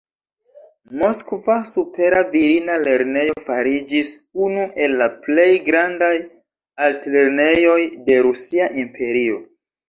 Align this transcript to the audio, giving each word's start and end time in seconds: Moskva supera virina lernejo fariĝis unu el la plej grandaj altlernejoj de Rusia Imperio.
Moskva 0.99 1.57
supera 1.71 2.21
virina 2.35 2.77
lernejo 2.87 3.35
fariĝis 3.49 4.09
unu 4.47 4.63
el 4.87 4.95
la 5.03 5.09
plej 5.27 5.47
grandaj 5.69 6.09
altlernejoj 6.87 7.77
de 8.09 8.19
Rusia 8.31 8.71
Imperio. 8.87 9.39